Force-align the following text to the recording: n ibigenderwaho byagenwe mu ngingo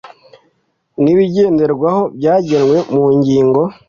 n 1.03 1.05
ibigenderwaho 1.13 2.01
byagenwe 2.17 2.77
mu 2.93 3.03
ngingo 3.17 3.61